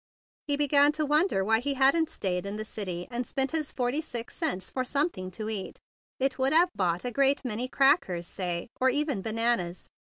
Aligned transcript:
He 0.47 0.57
began 0.57 0.91
to 0.93 1.05
wonder 1.05 1.45
why 1.45 1.59
he 1.59 1.75
hadn't 1.75 2.09
stayed 2.09 2.47
in 2.47 2.57
the 2.57 2.65
city 2.65 3.07
and 3.11 3.23
spent 3.23 3.51
his 3.51 3.71
forty 3.71 4.01
six 4.01 4.35
cents 4.35 4.71
for 4.71 4.83
something 4.83 5.29
to 5.33 5.47
eat. 5.47 5.79
It 6.19 6.39
would 6.39 6.53
have 6.53 6.71
bought 6.73 7.05
a 7.05 7.11
great 7.11 7.45
many 7.45 7.67
crackers, 7.67 8.25
say, 8.25 8.67
or 8.79 8.89
even 8.89 9.21
bananas. 9.21 9.89